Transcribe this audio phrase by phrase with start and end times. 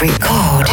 [0.00, 0.64] Record.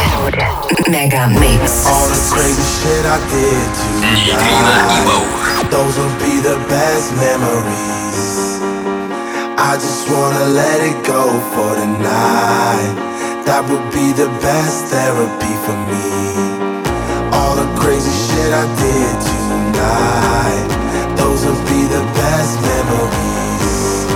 [0.87, 1.83] Mega Mix.
[1.85, 5.67] All the crazy shit I did tonight.
[5.69, 8.63] Those will be the best memories.
[9.59, 12.95] I just wanna let it go for the night.
[13.43, 16.07] That would be the best therapy for me.
[17.35, 20.67] All the crazy shit I did tonight.
[21.19, 24.07] Those will be the best memories.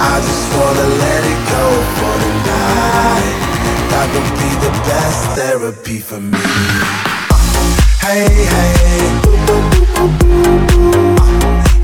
[0.00, 1.66] I just wanna let it go
[2.00, 3.43] for the night.
[3.90, 6.38] That would be the best therapy for me.
[8.00, 9.04] Hey, hey.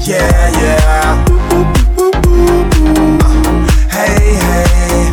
[0.01, 1.25] Yeah, yeah.
[3.91, 5.11] Hey, hey.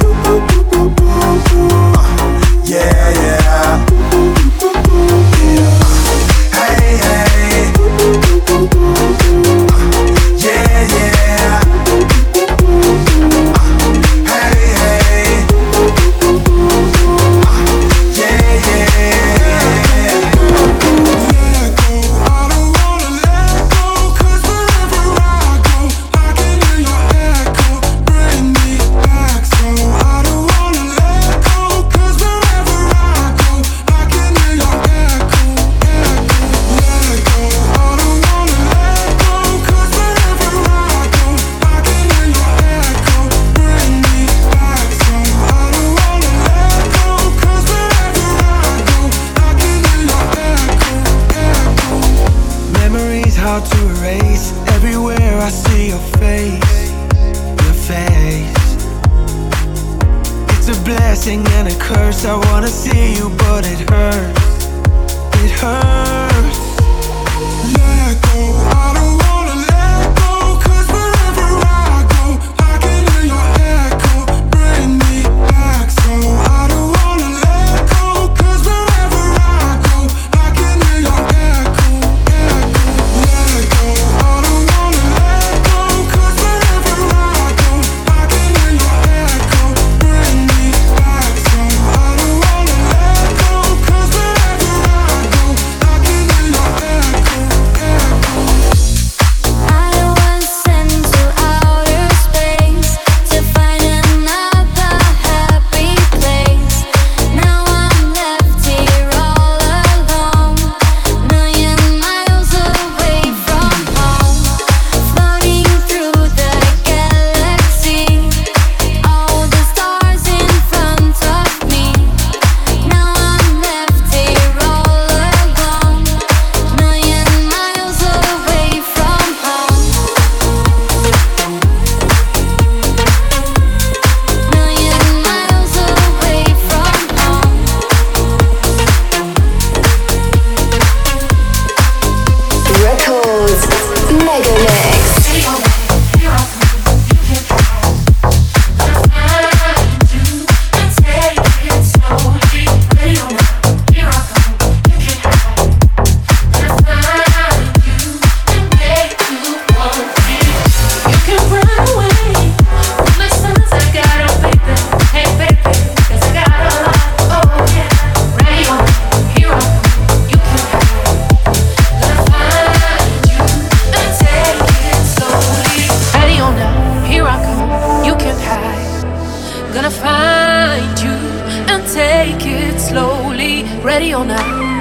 [2.65, 3.46] Yeah, yeah.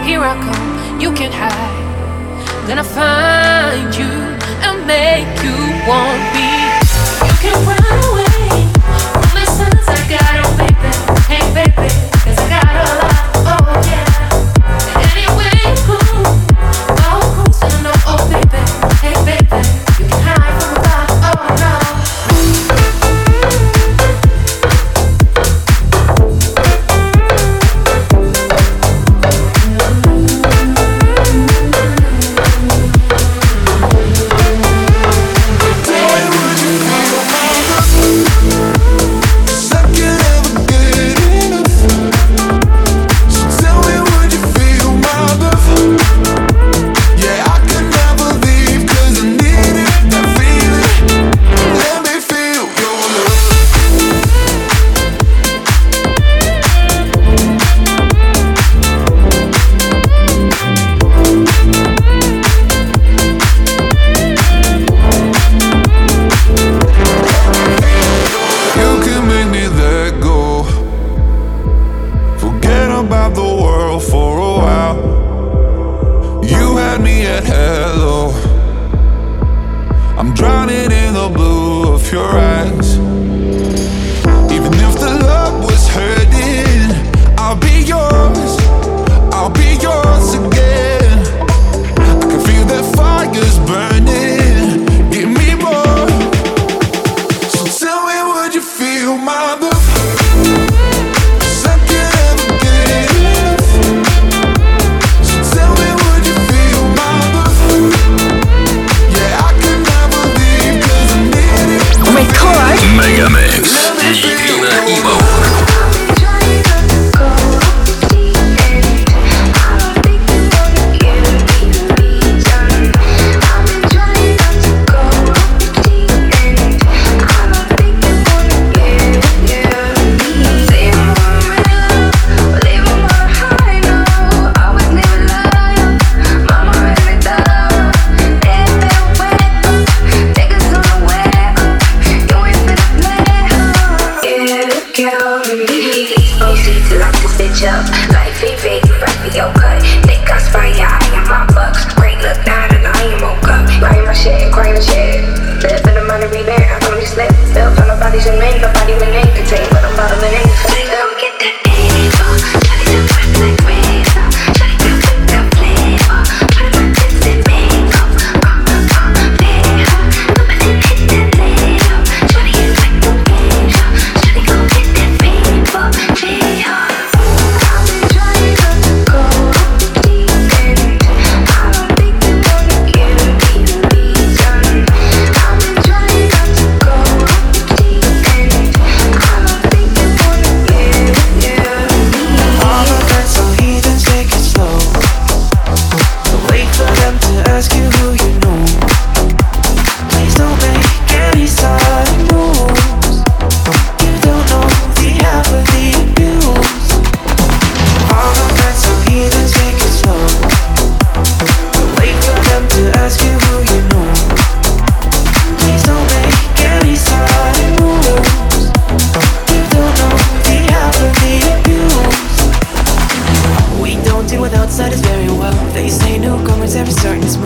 [0.07, 1.01] Here I come.
[1.01, 1.83] You can't hide.
[2.69, 4.13] Gonna find you
[4.67, 6.47] and make you want me.
[7.27, 8.71] You can run away
[9.19, 10.91] from the sons I got, oh baby.
[11.27, 11.91] Hey baby,
[12.23, 13.26] 'cause I got a lot,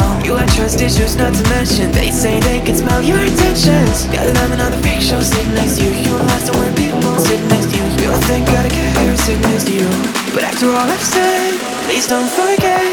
[0.01, 0.25] alone.
[0.25, 4.07] You like trust issues, not to mention they say they can smell your intentions.
[4.07, 5.93] Got another another fake show sitting next to you.
[5.93, 7.85] You lost the word people sitting next to you.
[8.01, 9.89] You don't think I care sitting next to you.
[10.35, 12.85] But after all I've said, please don't forget.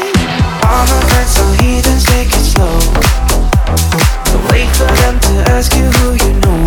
[0.68, 2.78] All my friends are heathens, take it slow.
[4.28, 6.60] Don't wait for them to ask you who you know.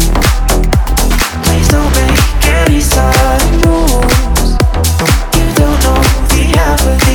[1.46, 2.20] Please don't make
[2.66, 4.58] any sudden moves.
[5.38, 6.02] You don't know
[6.34, 7.11] the avenue.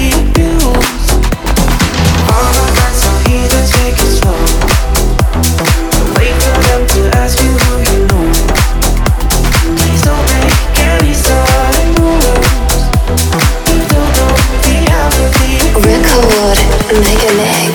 [16.96, 17.65] Make Mega Mix.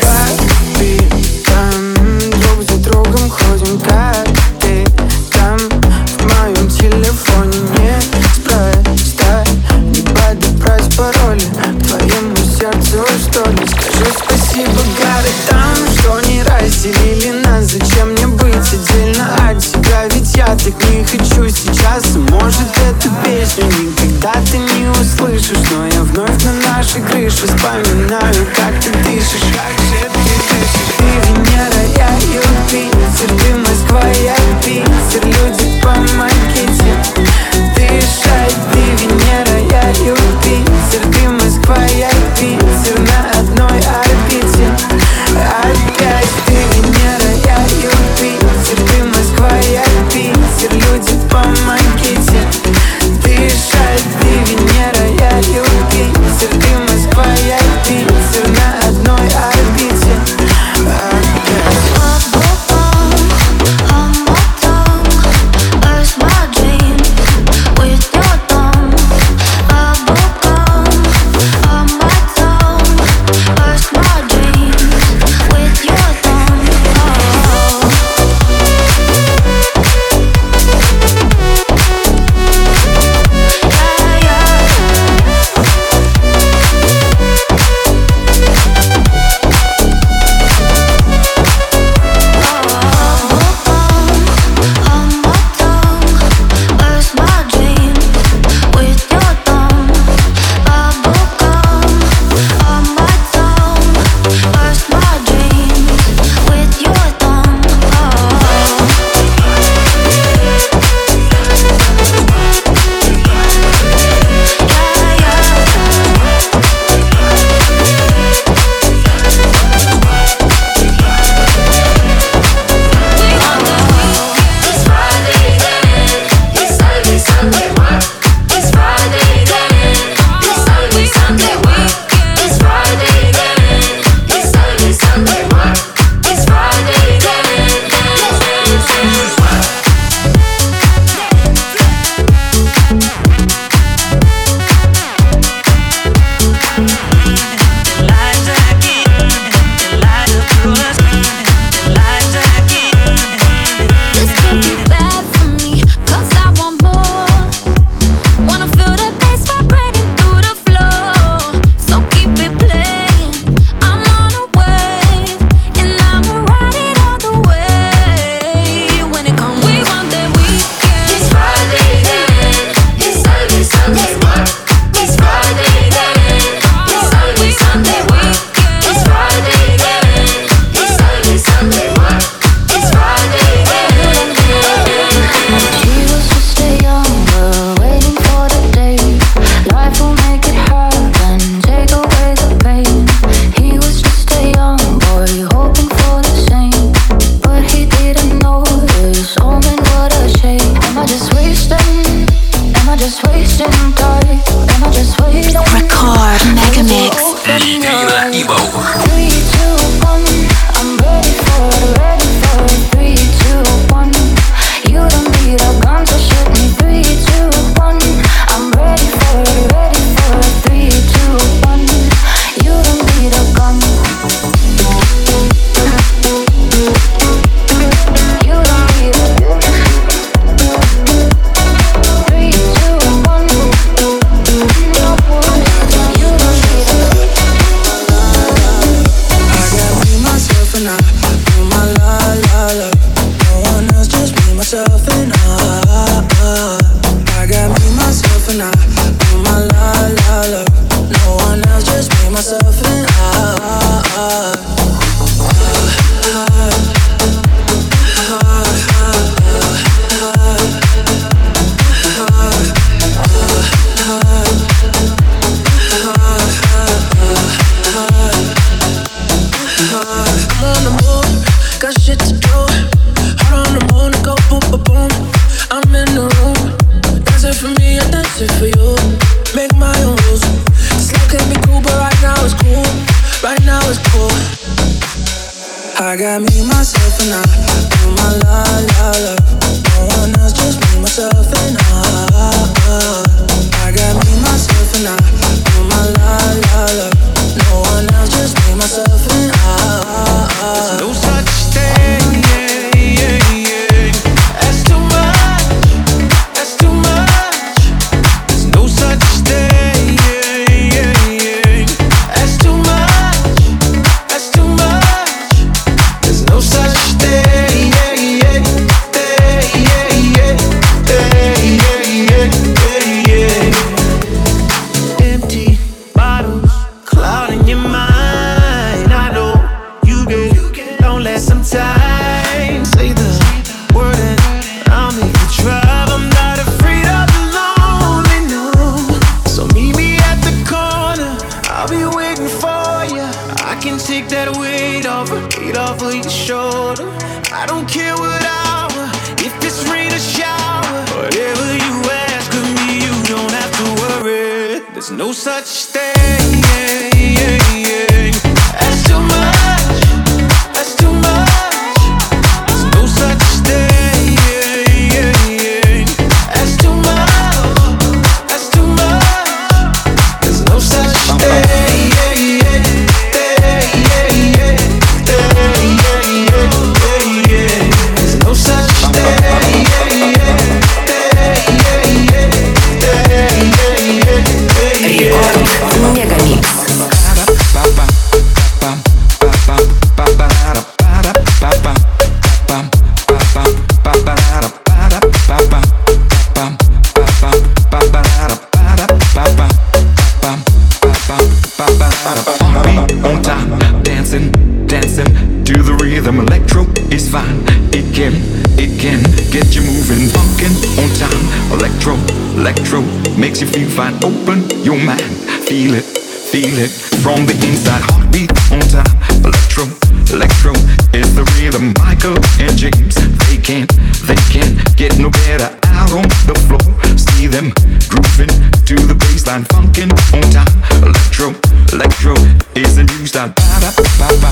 [412.61, 413.01] electro
[413.37, 414.13] makes you feel fine.
[414.23, 415.33] Open your mind,
[415.65, 416.91] feel it, feel it
[417.23, 418.01] from the inside.
[418.05, 419.09] Heartbeat on time.
[419.41, 419.89] electro,
[420.29, 420.73] electro
[421.17, 421.93] is the rhythm.
[422.05, 423.17] Michael and James,
[423.49, 423.89] they can't,
[424.29, 425.73] they can't get no better.
[425.89, 426.85] Out on the floor,
[427.17, 427.73] see them
[428.13, 428.53] grooving
[428.85, 430.69] to the baseline, funkin' on time.
[431.01, 431.57] Electro,
[431.91, 432.37] electro
[432.77, 433.49] is the new style.
[433.57, 434.51] Ba da ba ba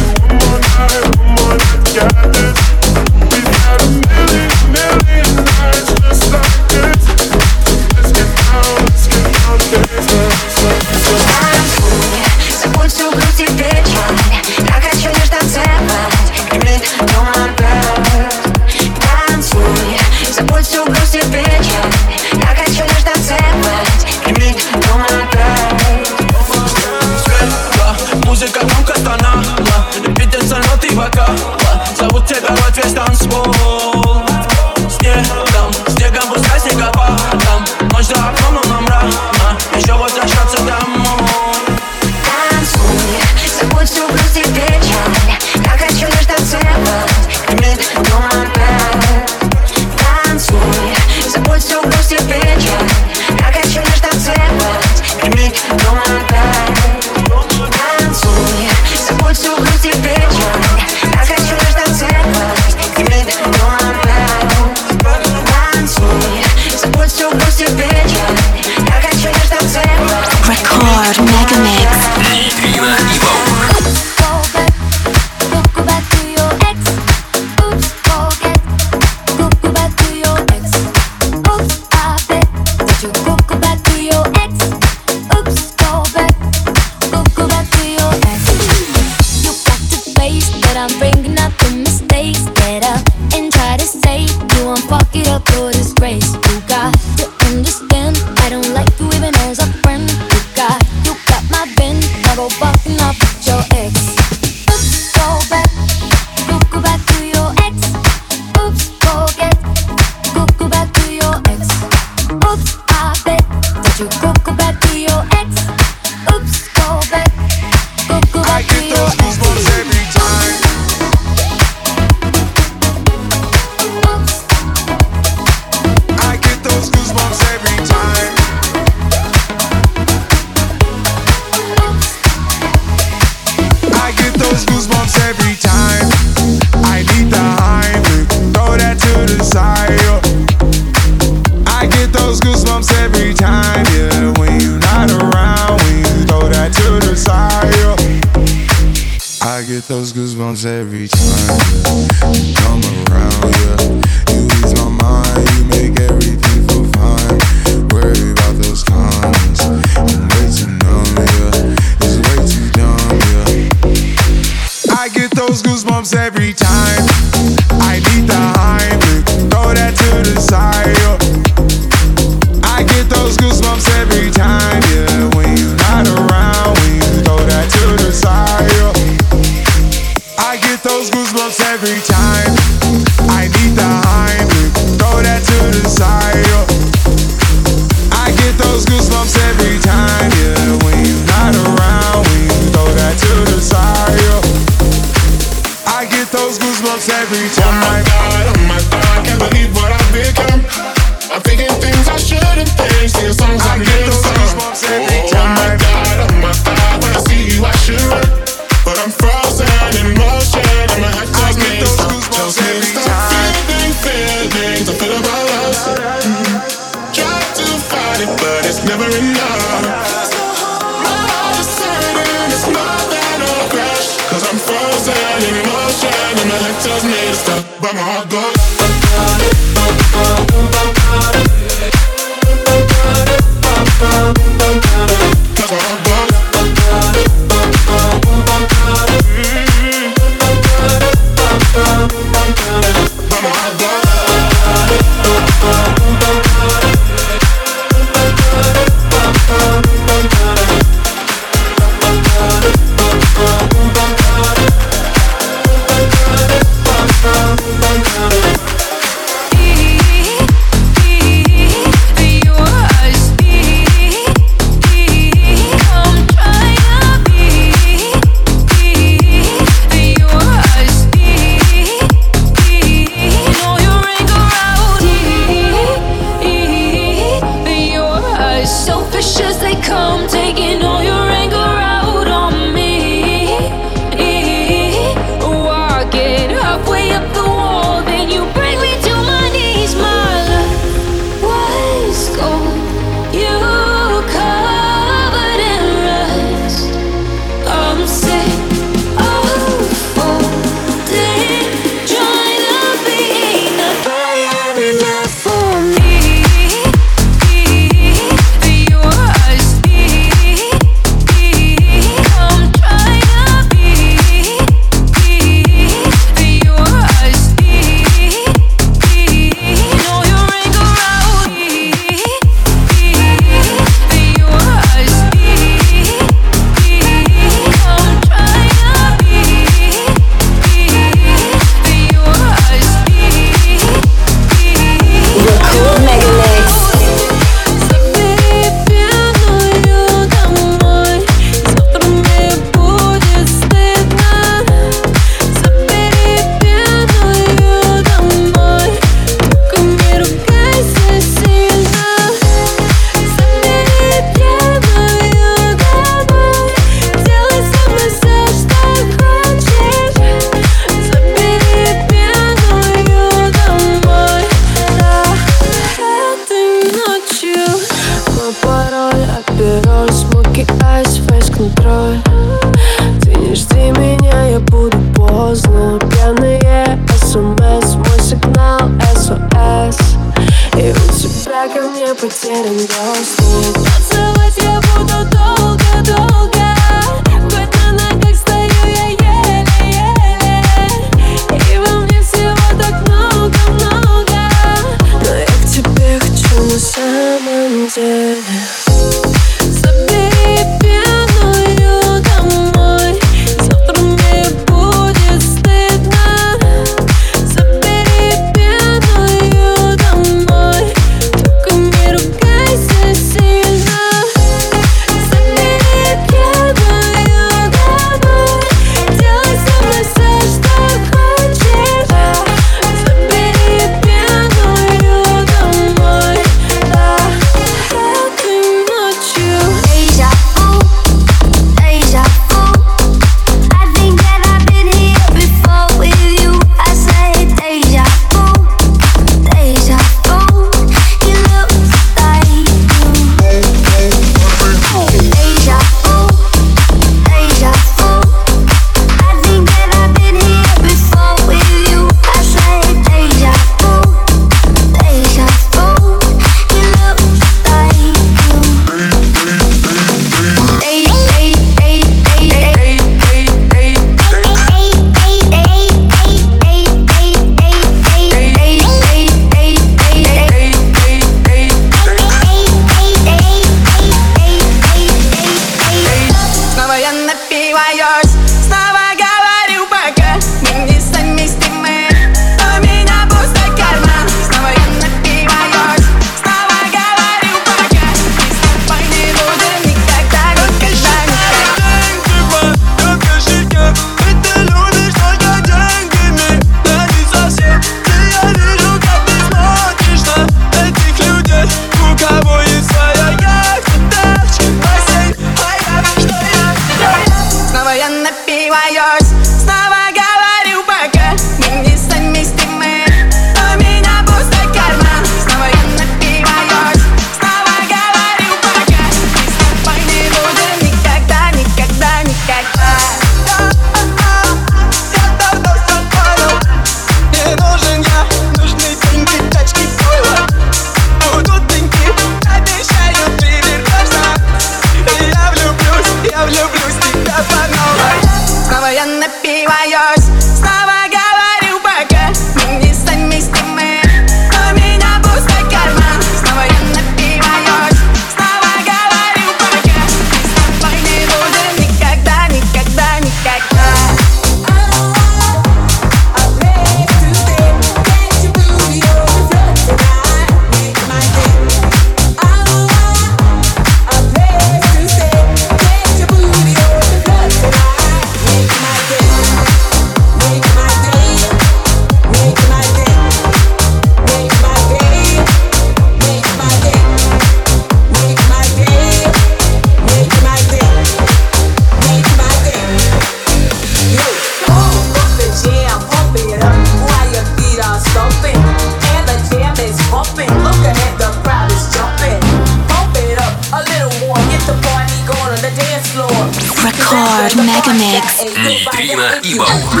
[599.43, 600.00] emo。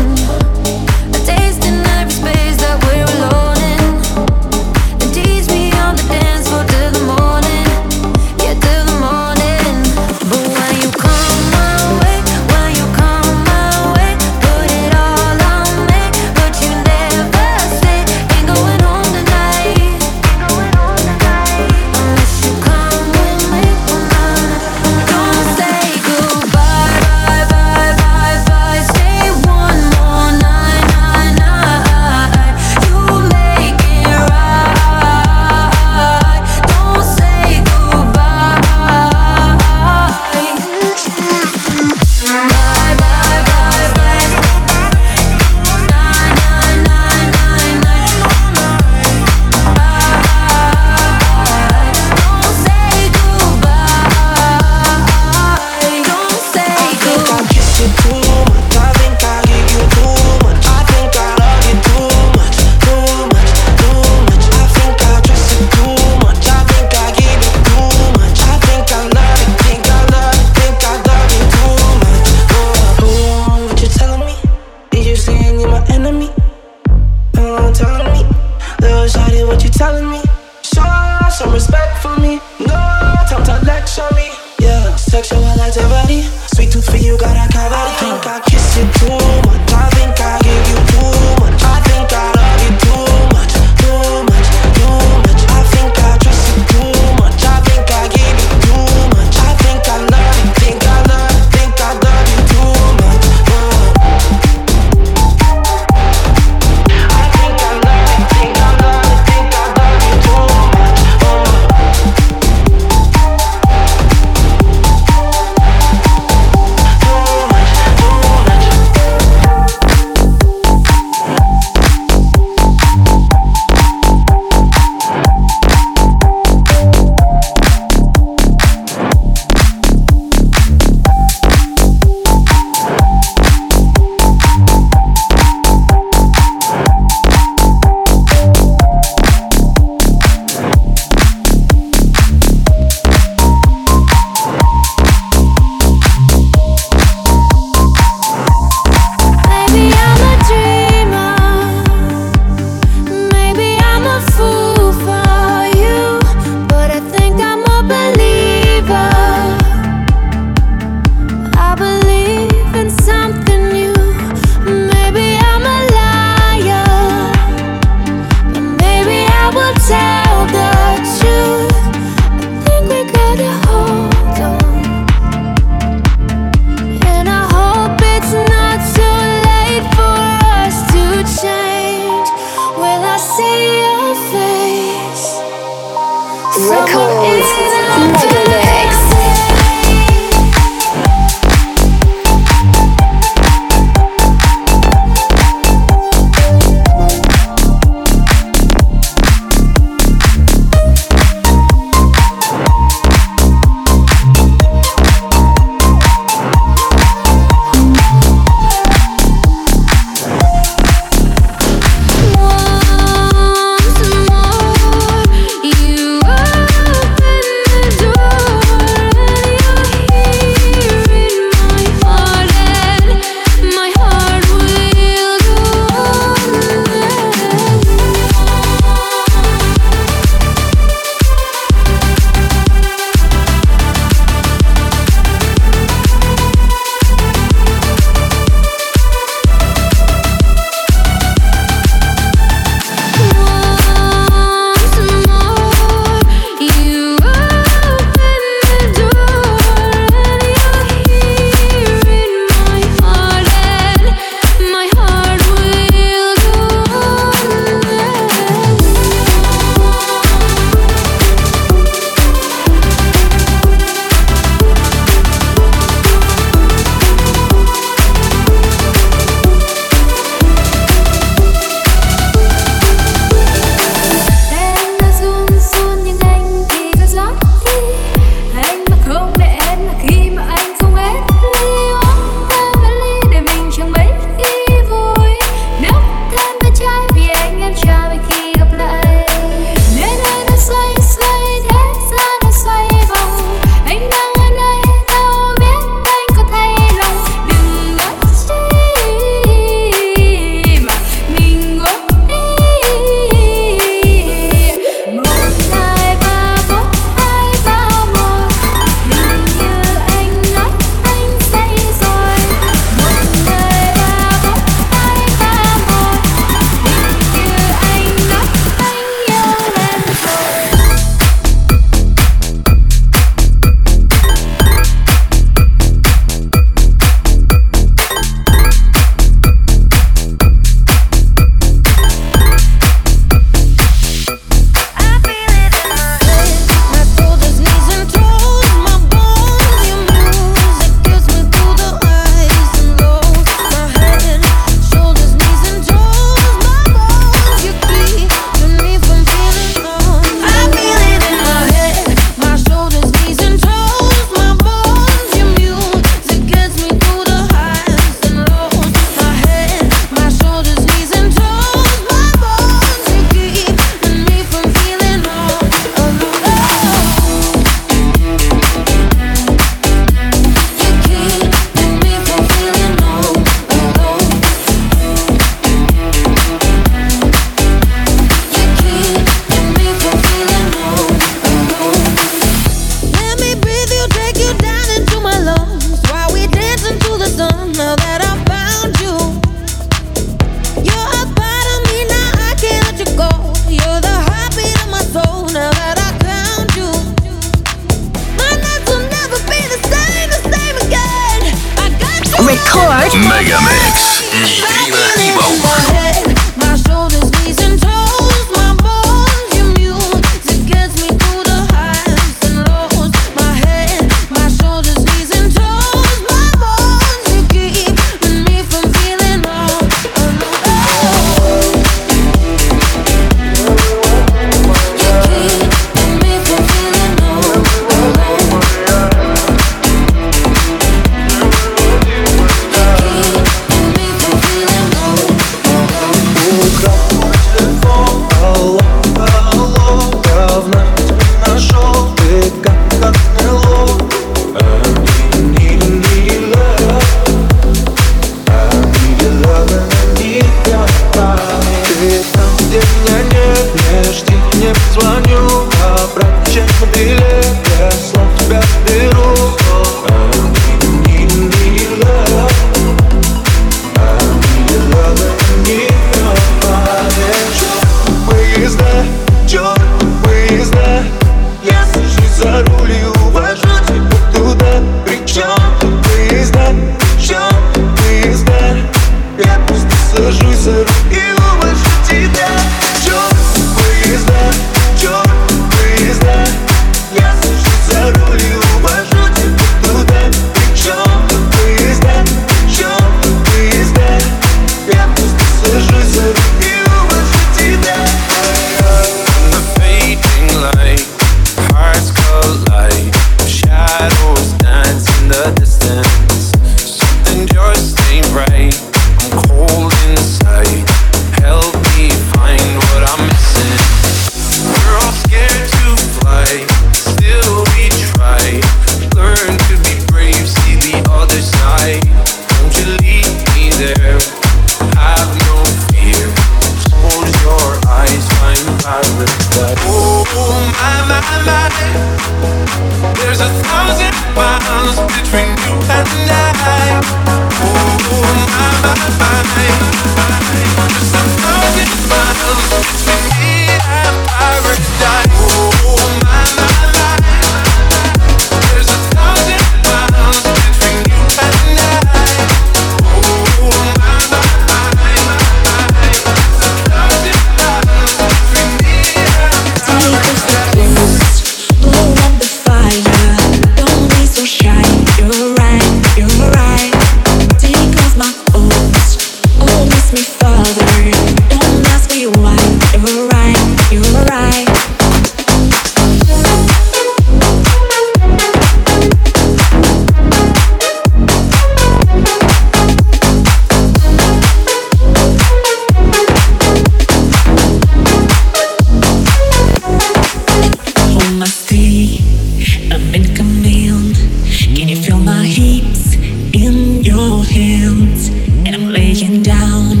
[597.18, 598.28] your hands,
[598.64, 600.00] and I'm laying down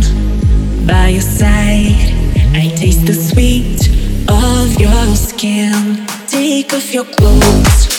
[0.86, 2.12] by your side.
[2.54, 3.80] I taste the sweet
[4.28, 6.06] of your skin.
[6.26, 7.97] Take off your clothes.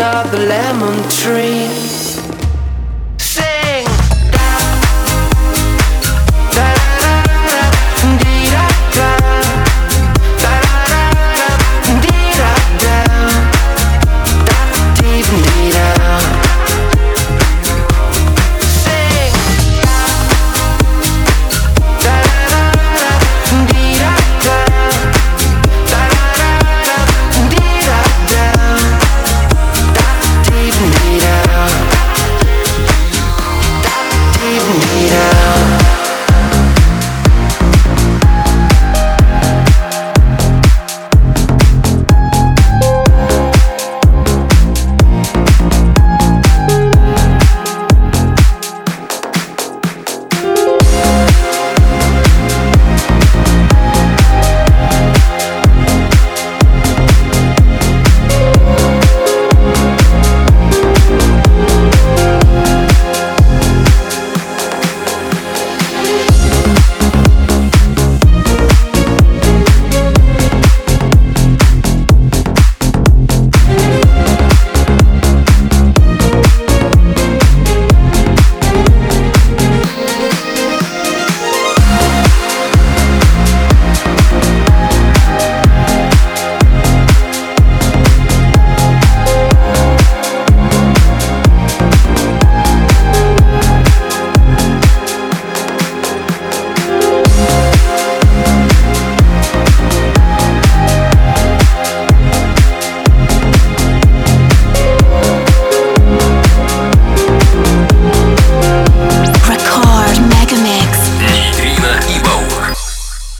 [0.00, 2.09] Just another lemon tree.